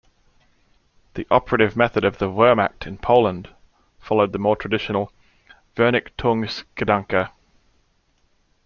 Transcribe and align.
The 1.13 1.27
operative 1.29 1.77
method 1.77 2.03
of 2.03 2.17
the 2.17 2.27
Wehrmacht 2.27 2.87
in 2.87 2.97
Poland 2.97 3.49
followed 3.99 4.31
the 4.33 4.39
more 4.39 4.55
traditional 4.55 5.13
"Vernichtungsgedanke". 5.75 7.29